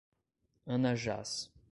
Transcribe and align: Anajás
Anajás 0.73 1.53